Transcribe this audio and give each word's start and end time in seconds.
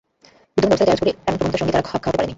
বিদ্যমান 0.53 0.69
ব্যবস্থাকে 0.69 0.81
চ্যালেঞ্জ 0.81 0.99
করে 1.01 1.11
এমন 1.27 1.37
প্রবণতার 1.39 1.59
সঙ্গে 1.61 1.73
তারা 1.75 1.87
খাপ 1.89 1.99
খাওয়াতে 2.03 2.17
পারেনি। 2.19 2.29